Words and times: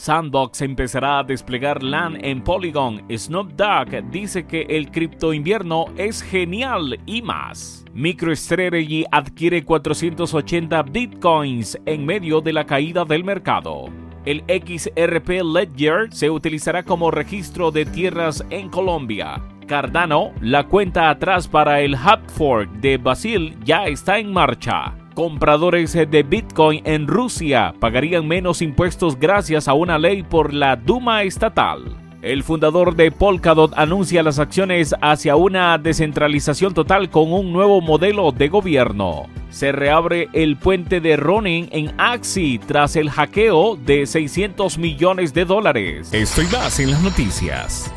Sandbox 0.00 0.62
empezará 0.62 1.18
a 1.18 1.22
desplegar 1.22 1.82
LAN 1.82 2.16
en 2.24 2.42
Polygon. 2.42 3.02
Snoop 3.14 3.52
Dogg 3.52 4.10
dice 4.10 4.46
que 4.46 4.62
el 4.62 4.90
cripto 4.90 5.34
invierno 5.34 5.84
es 5.98 6.22
genial 6.22 6.98
y 7.04 7.20
más. 7.20 7.84
MicroStrategy 7.92 9.04
adquiere 9.12 9.62
480 9.62 10.82
bitcoins 10.84 11.78
en 11.84 12.06
medio 12.06 12.40
de 12.40 12.54
la 12.54 12.64
caída 12.64 13.04
del 13.04 13.24
mercado. 13.24 13.90
El 14.24 14.42
XRP 14.48 15.42
Ledger 15.44 16.10
se 16.10 16.30
utilizará 16.30 16.82
como 16.82 17.10
registro 17.10 17.70
de 17.70 17.84
tierras 17.84 18.42
en 18.48 18.70
Colombia. 18.70 19.42
Cardano, 19.66 20.32
la 20.40 20.66
cuenta 20.66 21.10
atrás 21.10 21.46
para 21.46 21.82
el 21.82 21.92
hub 21.92 22.26
fork 22.30 22.70
de 22.80 22.96
Basil 22.96 23.54
ya 23.64 23.84
está 23.84 24.18
en 24.18 24.32
marcha 24.32 24.94
compradores 25.14 25.92
de 25.92 26.22
Bitcoin 26.22 26.82
en 26.84 27.06
Rusia 27.06 27.74
pagarían 27.78 28.26
menos 28.26 28.62
impuestos 28.62 29.18
gracias 29.18 29.68
a 29.68 29.74
una 29.74 29.98
ley 29.98 30.22
por 30.22 30.52
la 30.52 30.76
Duma 30.76 31.22
estatal. 31.22 31.96
El 32.22 32.42
fundador 32.42 32.96
de 32.96 33.10
Polkadot 33.10 33.72
anuncia 33.76 34.22
las 34.22 34.38
acciones 34.38 34.94
hacia 35.00 35.36
una 35.36 35.78
descentralización 35.78 36.74
total 36.74 37.08
con 37.08 37.32
un 37.32 37.50
nuevo 37.52 37.80
modelo 37.80 38.30
de 38.30 38.48
gobierno. 38.48 39.26
Se 39.48 39.72
reabre 39.72 40.28
el 40.34 40.56
puente 40.56 41.00
de 41.00 41.16
Ronin 41.16 41.68
en 41.72 41.92
Axi 41.98 42.58
tras 42.58 42.96
el 42.96 43.10
hackeo 43.10 43.76
de 43.76 44.04
600 44.04 44.76
millones 44.76 45.32
de 45.32 45.46
dólares. 45.46 46.12
Estoy 46.12 46.44
más 46.52 46.78
en 46.78 46.90
las 46.90 47.02
noticias. 47.02 47.90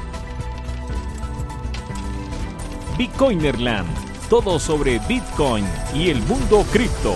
Bitcoinerland 2.98 4.02
todo 4.30 4.59
sobre 4.59 5.00
Bitcoin 5.00 5.66
y 5.94 6.09
el 6.09 6.22
mundo 6.23 6.66
cripto. 6.72 7.16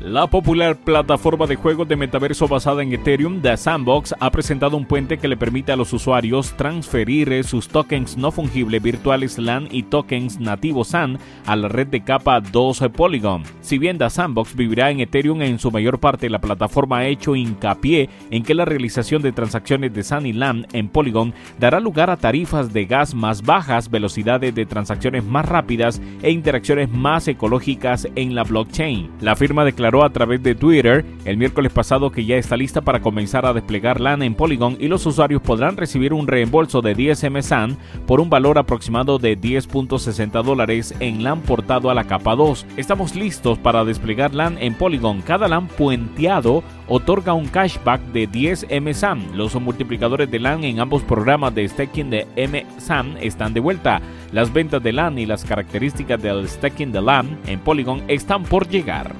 La 0.00 0.28
popular 0.28 0.76
plataforma 0.76 1.48
de 1.48 1.56
juegos 1.56 1.88
de 1.88 1.96
metaverso 1.96 2.46
basada 2.46 2.84
en 2.84 2.92
Ethereum, 2.92 3.42
The 3.42 3.56
Sandbox, 3.56 4.14
ha 4.20 4.30
presentado 4.30 4.76
un 4.76 4.84
puente 4.84 5.18
que 5.18 5.26
le 5.26 5.36
permite 5.36 5.72
a 5.72 5.76
los 5.76 5.92
usuarios 5.92 6.56
transferir 6.56 7.42
sus 7.42 7.66
tokens 7.66 8.16
no 8.16 8.30
fungibles 8.30 8.80
virtuales 8.80 9.38
LAN 9.38 9.66
y 9.72 9.82
tokens 9.82 10.38
nativos 10.38 10.88
SAN 10.88 11.18
a 11.46 11.56
la 11.56 11.66
red 11.66 11.88
de 11.88 12.04
capa 12.04 12.40
2 12.40 12.90
Polygon. 12.96 13.42
Si 13.60 13.76
bien 13.76 13.98
The 13.98 14.08
Sandbox 14.08 14.54
vivirá 14.54 14.92
en 14.92 15.00
Ethereum 15.00 15.42
en 15.42 15.58
su 15.58 15.72
mayor 15.72 15.98
parte, 15.98 16.30
la 16.30 16.40
plataforma 16.40 16.98
ha 16.98 17.06
hecho 17.08 17.34
hincapié 17.34 18.08
en 18.30 18.44
que 18.44 18.54
la 18.54 18.64
realización 18.64 19.20
de 19.20 19.32
transacciones 19.32 19.92
de 19.92 20.04
SAN 20.04 20.26
y 20.26 20.32
LAN 20.32 20.68
en 20.74 20.90
Polygon 20.90 21.34
dará 21.58 21.80
lugar 21.80 22.08
a 22.10 22.16
tarifas 22.18 22.72
de 22.72 22.84
gas 22.84 23.16
más 23.16 23.42
bajas, 23.42 23.90
velocidades 23.90 24.54
de 24.54 24.64
transacciones 24.64 25.24
más 25.24 25.44
rápidas 25.44 26.00
e 26.22 26.30
interacciones 26.30 26.88
más 26.88 27.26
ecológicas 27.26 28.06
en 28.14 28.36
la 28.36 28.44
blockchain. 28.44 29.10
La 29.20 29.34
firma 29.34 29.64
declaró 29.64 29.88
a 30.04 30.10
través 30.10 30.42
de 30.42 30.54
Twitter 30.54 31.04
el 31.24 31.36
miércoles 31.36 31.72
pasado 31.72 32.10
que 32.10 32.24
ya 32.24 32.36
está 32.36 32.56
lista 32.56 32.80
para 32.80 33.00
comenzar 33.00 33.46
a 33.46 33.52
desplegar 33.52 34.00
LAN 34.00 34.22
en 34.22 34.34
Polygon 34.34 34.76
y 34.80 34.88
los 34.88 35.04
usuarios 35.06 35.42
podrán 35.42 35.76
recibir 35.76 36.12
un 36.12 36.26
reembolso 36.26 36.82
de 36.82 36.94
10 36.94 37.30
MSAN 37.30 37.76
por 38.06 38.20
un 38.20 38.30
valor 38.30 38.58
aproximado 38.58 39.18
de 39.18 39.38
10.60 39.38 40.42
dólares 40.42 40.94
en 41.00 41.22
LAN 41.22 41.40
portado 41.42 41.90
a 41.90 41.94
la 41.94 42.04
capa 42.04 42.34
2. 42.34 42.66
Estamos 42.76 43.14
listos 43.14 43.58
para 43.58 43.84
desplegar 43.84 44.34
LAN 44.34 44.56
en 44.58 44.74
Polygon. 44.74 45.22
Cada 45.22 45.48
LAN 45.48 45.68
puenteado 45.68 46.62
otorga 46.88 47.34
un 47.34 47.46
cashback 47.46 48.00
de 48.12 48.26
10 48.26 48.66
MSAN. 48.80 49.36
Los 49.36 49.54
multiplicadores 49.60 50.30
de 50.30 50.38
LAN 50.38 50.64
en 50.64 50.80
ambos 50.80 51.02
programas 51.02 51.54
de 51.54 51.68
staking 51.68 52.10
de 52.10 52.26
MSAN 52.36 53.16
están 53.20 53.54
de 53.54 53.60
vuelta. 53.60 54.00
Las 54.32 54.52
ventas 54.52 54.82
de 54.82 54.92
LAN 54.92 55.18
y 55.18 55.26
las 55.26 55.44
características 55.44 56.22
del 56.22 56.48
staking 56.48 56.92
de 56.92 57.02
LAN 57.02 57.38
en 57.46 57.60
Polygon 57.60 58.02
están 58.08 58.42
por 58.44 58.68
llegar. 58.68 59.14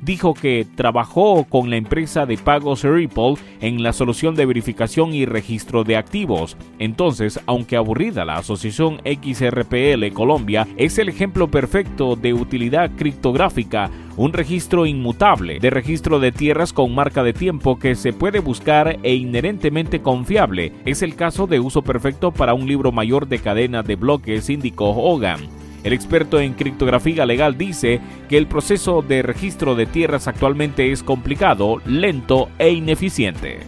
Dijo 0.02 0.34
que 0.34 0.66
trabajó 0.75 1.44
con 1.46 1.69
la 1.69 1.78
empresa 1.78 2.25
de 2.25 2.38
pagos 2.38 2.84
Ripple 2.84 3.35
en 3.62 3.84
la 3.84 3.94
solución 3.94 4.35
de 4.35 4.46
verificación 4.46 5.13
y 5.13 5.25
registro 5.25 5.84
de 5.84 5.97
activos. 5.97 6.57
Entonces, 6.80 7.40
aunque 7.46 7.75
aburrida, 7.75 8.25
la 8.25 8.35
asociación 8.35 9.02
XRPL 9.03 10.13
Colombia 10.13 10.68
es 10.78 10.97
el 10.97 11.09
ejemplo 11.09 11.50
perfecto 11.50 12.16
de 12.16 12.34
utilidad 12.34 12.91
criptográfica 12.96 13.90
un 14.19 14.34
registro 14.34 14.85
inmutable 14.85 15.59
de 15.59 15.69
registro 15.69 16.19
de 16.19 16.34
tierras 16.34 16.74
con 16.74 16.94
marca 16.94 17.24
de 17.24 17.31
tiempo 17.31 17.80
que 17.80 17.96
se 17.96 18.12
puede 18.12 18.40
buscar 18.40 19.00
e 19.01 19.16
inherentemente 19.16 20.01
confiable. 20.01 20.74
Es 20.84 21.01
el 21.01 21.16
caso 21.16 21.47
de 21.47 21.62
uso 21.62 21.84
perfecto 21.84 22.31
para 22.31 22.53
un 22.53 22.68
libro 22.68 22.91
mayor 22.91 23.30
de 23.30 23.40
cadena 23.40 23.81
de 23.81 23.96
bloques, 23.96 24.50
indicó 24.50 24.90
Hogan. 24.90 25.40
El 25.84 25.94
experto 25.94 26.40
en 26.40 26.53
criptografía 26.53 27.25
legal 27.25 27.57
dice 27.57 28.01
que 28.28 28.38
el 28.38 28.47
proceso 28.47 29.01
de 29.01 29.22
registro 29.22 29.75
de 29.75 29.85
tierras 29.85 30.28
actualmente 30.28 30.91
es 30.91 31.03
complicado, 31.03 31.81
lento 31.85 32.50
e 32.57 32.72
ineficiente. 32.72 33.59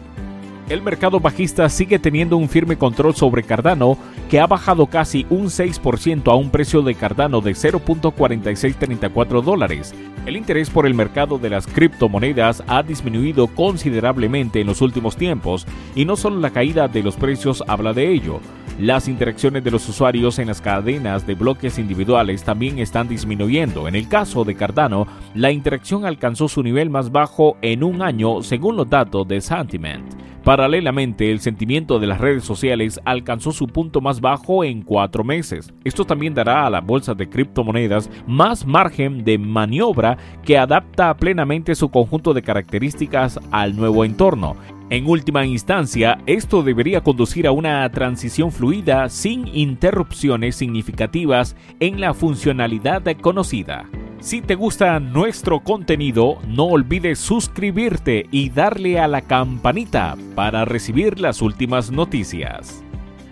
El 0.72 0.82
mercado 0.82 1.20
bajista 1.20 1.68
sigue 1.68 2.00
teniendo 2.00 2.38
un 2.38 2.48
firme 2.48 2.78
control 2.78 3.14
sobre 3.14 3.44
Cardano, 3.44 3.98
que 4.30 4.40
ha 4.40 4.48
bajado 4.48 4.88
casi 4.88 5.26
un 5.30 5.48
6% 5.48 6.32
a 6.32 6.36
un 6.36 6.50
precio 6.50 6.82
de 6.82 6.96
Cardano 6.96 7.42
de 7.42 7.52
0.4634 7.52 9.42
dólares. 9.42 9.94
El 10.26 10.38
interés 10.38 10.70
por 10.70 10.86
el 10.86 10.94
mercado 10.94 11.40
de 11.40 11.50
las 11.50 11.68
criptomonedas 11.68 12.64
ha 12.68 12.84
disminuido 12.84 13.48
considerablemente 13.48 14.62
en 14.62 14.68
los 14.68 14.80
últimos 14.80 15.18
tiempos 15.18 15.68
y 15.94 16.06
no 16.06 16.16
solo 16.16 16.40
la 16.40 16.52
caída 16.52 16.88
de 16.88 17.04
los 17.04 17.18
precios 17.18 17.66
habla 17.68 17.92
de 17.92 18.10
ello. 18.10 18.40
Las 18.82 19.08
interacciones 19.08 19.64
de 19.64 19.70
los 19.70 19.88
usuarios 19.88 20.40
en 20.40 20.48
las 20.48 20.60
cadenas 20.60 21.28
de 21.28 21.36
bloques 21.36 21.78
individuales 21.78 22.44
también 22.44 22.80
están 22.80 23.08
disminuyendo. 23.08 23.88
En 23.88 23.94
el 23.96 24.08
caso 24.08 24.44
de 24.44 24.56
Cardano, 24.56 25.06
la 25.36 25.52
interacción 25.52 26.04
alcanzó 26.04 26.48
su 26.48 26.64
nivel 26.64 26.90
más 26.90 27.12
bajo 27.12 27.58
en 27.62 27.84
un 27.84 28.02
año 28.02 28.42
según 28.42 28.78
los 28.78 28.90
datos 28.90 29.28
de 29.28 29.40
Sentiment. 29.40 30.04
Paralelamente, 30.44 31.32
el 31.32 31.42
sentimiento 31.42 32.00
de 32.00 32.08
las 32.08 32.20
redes 32.20 32.44
sociales 32.44 33.00
alcanzó 33.06 33.52
su 33.52 33.68
punto 33.68 34.02
más 34.02 34.20
bajo 34.20 34.64
en 34.64 34.82
cuatro 34.82 35.24
meses. 35.24 35.72
Esto 35.84 36.04
también 36.04 36.34
dará 36.34 36.66
a 36.66 36.72
la 36.72 36.82
bolsa 36.82 37.14
de 37.14 37.30
criptomonedas 37.30 38.10
más 38.26 38.66
margen 38.66 39.24
de 39.24 39.38
maniobra 39.38 40.18
que 40.44 40.58
adapta 40.58 41.16
plenamente 41.18 41.76
su 41.76 41.90
conjunto 41.90 42.34
de 42.34 42.42
características 42.42 43.40
al 43.52 43.76
nuevo 43.76 44.04
entorno. 44.04 44.56
En 44.92 45.08
última 45.08 45.46
instancia, 45.46 46.18
esto 46.26 46.64
debería 46.64 47.00
conducir 47.00 47.48
a 47.48 47.54
una 47.54 47.90
transición 47.92 48.52
fluida 48.52 49.08
sin 49.08 49.48
interrupciones 49.48 50.58
significativas 50.58 51.56
en 51.80 52.02
la 52.02 52.14
funcionalidad 52.14 53.02
conocida. 53.22 53.86
Si 54.20 54.42
te 54.42 54.56
gusta 54.56 55.00
nuestro 55.00 55.62
contenido, 55.62 56.40
no 56.46 56.66
olvides 56.66 57.20
suscribirte 57.20 58.26
y 58.32 58.50
darle 58.50 59.00
a 59.00 59.08
la 59.08 59.22
campanita 59.22 60.18
para 60.36 60.66
recibir 60.66 61.22
las 61.22 61.42
últimas 61.42 61.90
noticias. 61.90 62.84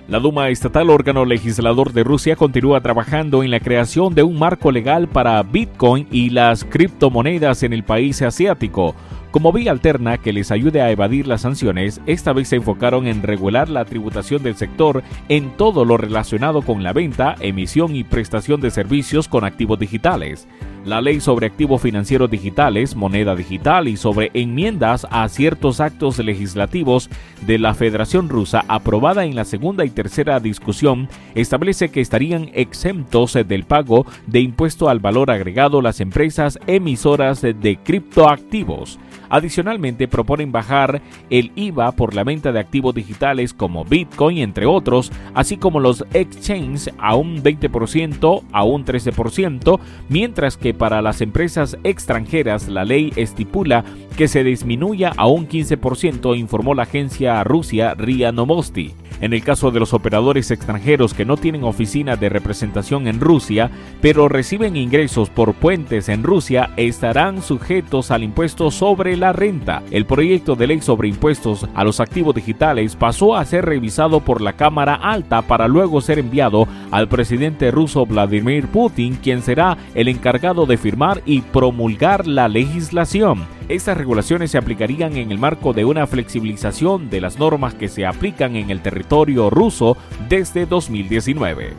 La 0.07 0.19
Duma 0.19 0.49
estatal, 0.49 0.89
órgano 0.89 1.25
legislador 1.25 1.91
de 1.91 2.03
Rusia, 2.03 2.37
continúa 2.37 2.81
trabajando 2.81 3.43
en 3.43 3.51
la 3.51 3.59
creación 3.59 4.15
de 4.15 4.23
un 4.23 4.39
marco 4.39 4.71
legal 4.71 5.07
para 5.09 5.43
Bitcoin 5.43 6.07
y 6.09 6.29
las 6.29 6.63
criptomonedas 6.63 7.63
en 7.63 7.73
el 7.73 7.83
país 7.83 8.21
asiático. 8.21 8.95
Como 9.31 9.53
vía 9.53 9.69
alterna 9.69 10.17
que 10.17 10.33
les 10.33 10.49
ayude 10.49 10.81
a 10.81 10.89
evadir 10.89 11.27
las 11.27 11.41
sanciones, 11.41 12.01
esta 12.07 12.33
vez 12.33 12.47
se 12.47 12.55
enfocaron 12.55 13.05
en 13.05 13.21
regular 13.21 13.69
la 13.69 13.85
tributación 13.85 14.41
del 14.41 14.55
sector 14.55 15.03
en 15.27 15.51
todo 15.55 15.85
lo 15.85 15.97
relacionado 15.97 16.63
con 16.63 16.81
la 16.81 16.93
venta, 16.93 17.35
emisión 17.39 17.95
y 17.95 18.03
prestación 18.03 18.59
de 18.59 18.71
servicios 18.71 19.27
con 19.27 19.43
activos 19.43 19.77
digitales 19.77 20.47
la 20.85 21.01
ley 21.01 21.19
sobre 21.19 21.47
activos 21.47 21.81
financieros 21.81 22.29
digitales, 22.29 22.95
moneda 22.95 23.35
digital 23.35 23.87
y 23.87 23.97
sobre 23.97 24.31
enmiendas 24.33 25.05
a 25.09 25.27
ciertos 25.29 25.79
actos 25.79 26.19
legislativos 26.19 27.09
de 27.45 27.59
la 27.59 27.73
Federación 27.73 28.29
Rusa 28.29 28.63
aprobada 28.67 29.25
en 29.25 29.35
la 29.35 29.45
segunda 29.45 29.85
y 29.85 29.89
tercera 29.89 30.39
discusión 30.39 31.07
establece 31.35 31.89
que 31.89 32.01
estarían 32.01 32.49
exentos 32.53 33.33
del 33.33 33.63
pago 33.63 34.05
de 34.27 34.39
impuesto 34.39 34.89
al 34.89 34.99
valor 34.99 35.31
agregado 35.31 35.81
las 35.81 35.99
empresas 35.99 36.59
emisoras 36.67 37.41
de 37.41 37.79
criptoactivos. 37.83 38.99
Adicionalmente, 39.29 40.07
proponen 40.07 40.51
bajar 40.51 41.01
el 41.29 41.51
IVA 41.55 41.91
por 41.91 42.15
la 42.15 42.23
venta 42.23 42.51
de 42.51 42.59
activos 42.59 42.95
digitales 42.95 43.53
como 43.53 43.85
Bitcoin, 43.85 44.39
entre 44.39 44.65
otros, 44.65 45.11
así 45.33 45.57
como 45.57 45.79
los 45.79 46.03
exchanges 46.13 46.91
a 46.97 47.15
un 47.15 47.43
20% 47.43 48.43
a 48.51 48.63
un 48.63 48.85
13%, 48.85 49.79
mientras 50.09 50.57
que 50.57 50.73
para 50.73 51.01
las 51.01 51.21
empresas 51.21 51.77
extranjeras 51.83 52.67
la 52.67 52.85
ley 52.85 53.13
estipula 53.15 53.83
que 54.17 54.27
se 54.27 54.43
disminuya 54.43 55.13
a 55.15 55.27
un 55.27 55.47
15%, 55.47 56.37
informó 56.37 56.73
la 56.73 56.83
agencia 56.83 57.43
Rusia 57.43 57.93
RIA 57.95 58.31
Novosti. 58.31 58.93
En 59.21 59.33
el 59.33 59.43
caso 59.43 59.71
de 59.71 59.79
los 59.79 59.93
operadores 59.93 60.49
extranjeros 60.51 61.13
que 61.13 61.25
no 61.25 61.37
tienen 61.37 61.63
oficina 61.63 62.15
de 62.15 62.29
representación 62.29 63.07
en 63.07 63.19
Rusia, 63.19 63.69
pero 64.01 64.29
reciben 64.29 64.77
ingresos 64.77 65.29
por 65.29 65.53
puentes 65.53 66.09
en 66.09 66.23
Rusia, 66.23 66.71
estarán 66.77 67.41
sujetos 67.41 68.11
al 68.11 68.23
impuesto 68.23 68.71
sobre 68.71 69.17
la 69.17 69.33
renta. 69.33 69.83
El 69.91 70.05
proyecto 70.05 70.55
de 70.55 70.67
ley 70.67 70.81
sobre 70.81 71.09
impuestos 71.09 71.67
a 71.75 71.83
los 71.83 71.99
activos 71.99 72.35
digitales 72.35 72.95
pasó 72.95 73.35
a 73.35 73.43
ser 73.45 73.65
revisado 73.65 74.21
por 74.21 74.41
la 74.41 74.53
Cámara 74.53 74.95
Alta 74.95 75.41
para 75.41 75.67
luego 75.67 75.99
ser 76.01 76.19
enviado 76.19 76.67
al 76.91 77.07
presidente 77.07 77.71
ruso 77.71 78.05
Vladimir 78.05 78.67
Putin, 78.67 79.15
quien 79.15 79.41
será 79.41 79.77
el 79.95 80.07
encargado 80.07 80.65
de 80.65 80.77
firmar 80.77 81.21
y 81.25 81.41
promulgar 81.41 82.27
la 82.27 82.47
legislación. 82.47 83.58
Estas 83.69 83.95
regulaciones 83.95 84.49
se 84.49 84.57
aplicarían 84.57 85.15
en 85.15 85.31
el 85.31 85.37
marco 85.37 85.73
de 85.73 85.85
una 85.85 86.07
flexibilización 86.07 87.11
de 87.11 87.21
las 87.21 87.37
normas 87.37 87.75
que 87.75 87.87
se 87.87 88.03
aplican 88.03 88.55
en 88.55 88.71
el 88.71 88.81
territorio 88.81 89.51
ruso 89.51 89.95
desde 90.27 90.65
2019. 90.65 91.73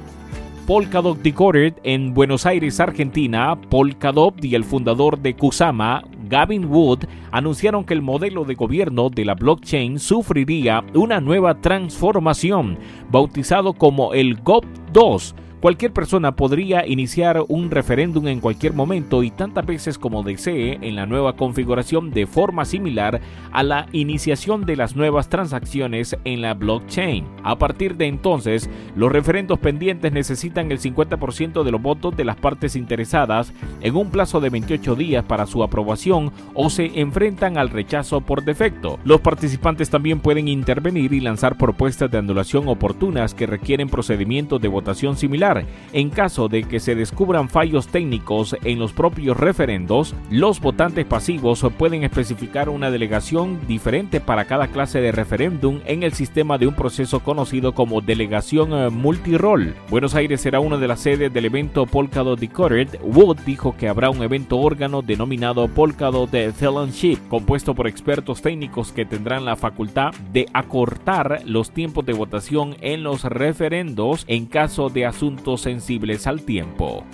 Polkadot 0.69 1.19
Decoded 1.21 1.75
en 1.83 2.15
Buenos 2.15 2.47
Aires, 2.47 2.79
Argentina, 2.79 3.61
Polkadot 3.61 4.45
y 4.45 4.55
el 4.55 4.63
fundador 4.63 5.19
de 5.19 5.35
Kusama, 5.35 6.05
Gavin 6.29 6.67
Wood, 6.67 7.07
anunciaron 7.33 7.83
que 7.83 7.95
el 7.95 8.03
modelo 8.03 8.45
de 8.45 8.55
gobierno 8.55 9.11
de 9.11 9.25
la 9.25 9.35
blockchain 9.35 9.99
sufriría 9.99 10.85
una 10.95 11.21
nueva 11.21 11.61
transformación, 11.61 12.79
bautizado 13.11 13.73
como 13.73 14.15
el 14.15 14.41
GOP2 14.45 15.35
Cualquier 15.61 15.93
persona 15.93 16.37
podría 16.37 16.87
iniciar 16.87 17.45
un 17.49 17.71
referéndum 17.71 18.29
en 18.29 18.41
cualquier 18.41 18.73
momento 18.73 19.23
y 19.23 19.31
tantas 19.31 19.67
veces 19.67 19.99
como 19.99 20.23
desee 20.23 20.79
en 20.81 20.97
la 20.97 21.05
nueva 21.05 21.37
configuración 21.37 22.13
de 22.13 22.27
forma 22.27 22.65
similar 22.65 23.21
a 23.53 23.63
la 23.63 23.87
iniciación 23.93 24.65
de 24.65 24.77
las 24.77 24.97
nuevas 24.97 25.29
transacciones 25.29 26.17
en 26.25 26.41
la 26.41 26.55
blockchain. 26.55 27.27
A 27.43 27.59
partir 27.59 27.99
de 27.99 28.07
entonces, 28.07 28.71
los 28.97 29.13
referendos 29.13 29.59
pendientes 29.59 30.13
necesitan 30.13 30.73
el 30.73 30.81
50% 30.81 31.63
de 31.63 31.71
los 31.71 31.83
votos 31.83 32.17
de 32.17 32.25
las 32.25 32.37
partes 32.37 32.75
interesadas 32.75 33.53
en 33.83 33.97
un 33.97 34.11
plazo 34.11 34.41
de 34.41 34.49
28 34.49 34.95
días 34.95 35.25
para 35.25 35.45
su 35.45 35.63
aprobación 35.63 36.33
o 36.55 36.71
se 36.71 36.99
enfrentan 37.01 37.59
al 37.59 37.69
rechazo 37.69 38.23
por 38.23 38.45
defecto. 38.45 38.99
Los 39.05 39.21
participantes 39.21 39.91
también 39.91 40.21
pueden 40.21 40.49
intervenir 40.49 41.13
y 41.13 41.21
lanzar 41.21 41.59
propuestas 41.59 42.11
de 42.11 42.17
anulación 42.17 42.67
oportunas 42.67 43.35
que 43.35 43.47
requieren 43.47 43.91
procedimientos 43.91 44.59
de 44.59 44.69
votación 44.69 45.19
similar 45.19 45.50
en 45.93 46.11
caso 46.11 46.49
de 46.49 46.65
que 46.65 46.81
se 46.81 46.95
descubran 46.95 47.49
fallos 47.49 47.89
técnicos 47.89 48.57
en 48.65 48.79
los 48.79 48.93
propios 48.93 49.37
referendos, 49.37 50.15
los 50.31 50.61
votantes 50.61 51.05
pasivos 51.07 51.67
pueden 51.77 52.05
especificar 52.05 52.69
una 52.69 52.91
delegación 52.91 53.59
diferente 53.67 54.21
para 54.21 54.45
cada 54.45 54.69
clase 54.69 55.01
de 55.01 55.13
referéndum 55.13 55.81
en 55.85 56.03
el 56.03 56.13
sistema 56.13 56.59
de 56.59 56.67
un 56.67 56.75
proceso 56.75 57.21
conocido 57.21 57.73
como 57.75 58.01
delegación 58.01 58.73
eh, 58.73 58.91
multirol. 58.91 59.75
Buenos 59.89 60.15
Aires 60.15 60.41
será 60.41 60.61
una 60.61 60.77
de 60.77 60.89
las 60.89 61.01
sedes 61.01 61.33
del 61.33 61.47
evento 61.47 61.87
Polkadot 61.87 62.39
Decoded. 62.39 62.89
Wood 63.03 63.39
dijo 63.45 63.77
que 63.77 63.89
habrá 63.89 64.11
un 64.11 64.23
evento 64.23 64.59
órgano 64.59 65.03
denominado 65.03 65.69
Polkadot 65.69 66.31
Fellowship, 66.31 67.19
compuesto 67.29 67.75
por 67.75 67.89
expertos 67.89 68.43
técnicos 68.43 68.93
que 68.93 69.05
tendrán 69.05 69.45
la 69.45 69.57
facultad 69.57 70.13
de 70.33 70.47
acortar 70.53 71.43
los 71.45 71.71
tiempos 71.71 72.07
de 72.07 72.13
votación 72.13 72.77
en 72.81 73.03
los 73.03 73.25
referendos 73.25 74.25
en 74.29 74.47
caso 74.47 74.89
de 74.89 75.07
asuntos 75.07 75.40
sensibles 75.63 76.27
al 76.27 76.43
tiempo. 76.43 77.05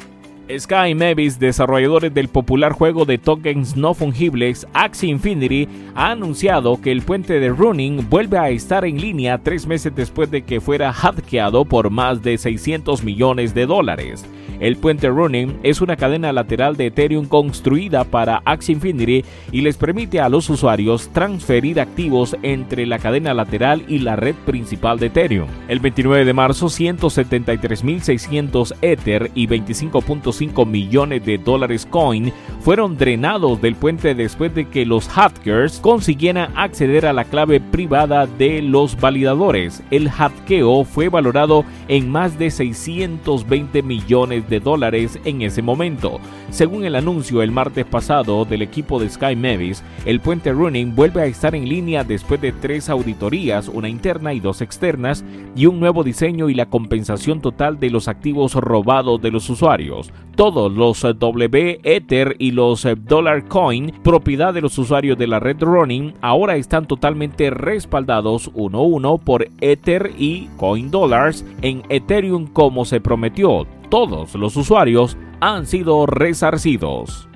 Sky 0.48 0.94
Mavis, 0.94 1.40
desarrolladores 1.40 2.14
del 2.14 2.28
popular 2.28 2.72
juego 2.72 3.04
de 3.04 3.18
tokens 3.18 3.76
no 3.76 3.94
fungibles 3.94 4.66
Axie 4.72 5.10
Infinity, 5.10 5.68
ha 5.96 6.12
anunciado 6.12 6.80
que 6.80 6.92
el 6.92 7.02
puente 7.02 7.40
de 7.40 7.48
Running 7.48 8.08
vuelve 8.08 8.38
a 8.38 8.50
estar 8.50 8.84
en 8.84 9.00
línea 9.00 9.38
tres 9.38 9.66
meses 9.66 9.92
después 9.94 10.30
de 10.30 10.42
que 10.42 10.60
fuera 10.60 10.92
hackeado 10.92 11.64
por 11.64 11.90
más 11.90 12.22
de 12.22 12.38
600 12.38 13.02
millones 13.02 13.54
de 13.54 13.66
dólares. 13.66 14.24
El 14.60 14.76
puente 14.76 15.08
Running 15.08 15.58
es 15.62 15.80
una 15.82 15.96
cadena 15.96 16.32
lateral 16.32 16.76
de 16.76 16.86
Ethereum 16.86 17.26
construida 17.26 18.04
para 18.04 18.40
Axie 18.44 18.74
Infinity 18.74 19.24
y 19.52 19.60
les 19.60 19.76
permite 19.76 20.18
a 20.20 20.30
los 20.30 20.48
usuarios 20.48 21.10
transferir 21.12 21.80
activos 21.80 22.36
entre 22.42 22.86
la 22.86 22.98
cadena 22.98 23.34
lateral 23.34 23.84
y 23.86 23.98
la 23.98 24.16
red 24.16 24.34
principal 24.46 24.98
de 24.98 25.06
Ethereum. 25.06 25.48
El 25.68 25.80
29 25.80 26.24
de 26.24 26.32
marzo, 26.32 26.68
173.600 26.68 28.74
Ether 28.80 29.30
y 29.34 29.46
25.5 29.46 30.32
millones 30.66 31.24
de 31.24 31.38
dólares 31.38 31.86
coin 31.88 32.32
fueron 32.60 32.96
drenados 32.96 33.60
del 33.60 33.76
puente 33.76 34.14
después 34.14 34.54
de 34.54 34.68
que 34.68 34.84
los 34.84 35.08
hackers 35.08 35.78
consiguieran 35.78 36.50
acceder 36.56 37.06
a 37.06 37.12
la 37.12 37.24
clave 37.24 37.60
privada 37.60 38.26
de 38.26 38.60
los 38.60 39.00
validadores. 39.00 39.82
El 39.90 40.10
hackeo 40.10 40.84
fue 40.84 41.08
valorado 41.08 41.64
en 41.88 42.10
más 42.10 42.38
de 42.38 42.50
620 42.50 43.82
millones 43.82 44.48
de 44.48 44.60
dólares 44.60 45.18
en 45.24 45.42
ese 45.42 45.62
momento. 45.62 46.20
Según 46.50 46.84
el 46.84 46.96
anuncio 46.96 47.42
el 47.42 47.52
martes 47.52 47.84
pasado 47.84 48.44
del 48.44 48.62
equipo 48.62 48.98
de 48.98 49.10
Sky 49.10 49.36
Mavis, 49.36 49.82
el 50.04 50.20
puente 50.20 50.52
Running 50.52 50.94
vuelve 50.94 51.22
a 51.22 51.26
estar 51.26 51.54
en 51.54 51.68
línea 51.68 52.04
después 52.04 52.40
de 52.40 52.52
tres 52.52 52.88
auditorías, 52.88 53.68
una 53.68 53.88
interna 53.88 54.32
y 54.32 54.40
dos 54.40 54.60
externas, 54.60 55.24
y 55.54 55.66
un 55.66 55.78
nuevo 55.78 56.02
diseño 56.02 56.48
y 56.48 56.54
la 56.54 56.66
compensación 56.66 57.40
total 57.40 57.78
de 57.78 57.90
los 57.90 58.08
activos 58.08 58.54
robados 58.54 59.20
de 59.20 59.30
los 59.30 59.48
usuarios. 59.50 60.10
Todos 60.36 60.72
los 60.72 61.00
W 61.00 61.80
Ether 61.82 62.36
y 62.38 62.50
los 62.52 62.86
Dollar 63.04 63.48
Coin, 63.48 63.92
propiedad 64.04 64.54
de 64.54 64.60
los 64.60 64.78
usuarios 64.78 65.18
de 65.18 65.26
la 65.26 65.40
red 65.40 65.62
Running, 65.62 66.14
ahora 66.20 66.56
están 66.56 66.86
totalmente 66.86 67.50
respaldados 67.50 68.50
uno 68.54 68.78
a 68.78 68.82
uno 68.82 69.18
por 69.18 69.48
Ether 69.60 70.12
y 70.18 70.48
Coin 70.56 70.90
Dollars 70.90 71.44
en 71.62 71.82
Ethereum 71.88 72.46
como 72.46 72.84
se 72.84 73.00
prometió 73.00 73.66
todos 73.88 74.34
los 74.34 74.56
usuarios 74.56 75.16
han 75.40 75.66
sido 75.66 76.06
resarcidos. 76.06 77.28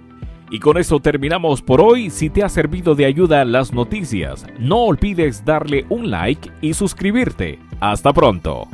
Y 0.51 0.59
con 0.59 0.79
esto 0.79 0.99
terminamos 0.99 1.63
por 1.63 1.81
hoy. 1.81 2.11
Si 2.11 2.29
te 2.29 2.43
ha 2.43 2.49
servido 2.49 2.95
de 2.95 3.07
ayuda 3.07 3.45
las 3.45 3.73
noticias, 3.73 4.47
no 4.59 4.79
olvides 4.79 5.45
darle 5.45 5.87
un 5.89 6.11
like 6.11 6.51
y 6.61 6.75
suscribirte. 6.75 7.61
Hasta 7.79 8.13
pronto. 8.13 8.67